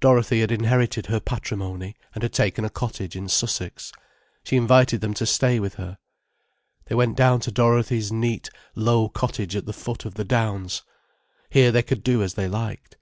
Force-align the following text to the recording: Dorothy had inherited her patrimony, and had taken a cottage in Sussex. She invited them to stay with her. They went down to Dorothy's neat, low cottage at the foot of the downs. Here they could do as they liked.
Dorothy 0.00 0.40
had 0.40 0.50
inherited 0.50 1.06
her 1.06 1.20
patrimony, 1.20 1.94
and 2.12 2.24
had 2.24 2.32
taken 2.32 2.64
a 2.64 2.68
cottage 2.68 3.14
in 3.14 3.28
Sussex. 3.28 3.92
She 4.42 4.56
invited 4.56 5.00
them 5.00 5.14
to 5.14 5.24
stay 5.24 5.60
with 5.60 5.74
her. 5.76 5.98
They 6.86 6.96
went 6.96 7.16
down 7.16 7.38
to 7.42 7.52
Dorothy's 7.52 8.10
neat, 8.10 8.50
low 8.74 9.08
cottage 9.08 9.54
at 9.54 9.66
the 9.66 9.72
foot 9.72 10.04
of 10.04 10.14
the 10.14 10.24
downs. 10.24 10.82
Here 11.48 11.70
they 11.70 11.84
could 11.84 12.02
do 12.02 12.24
as 12.24 12.34
they 12.34 12.48
liked. 12.48 12.96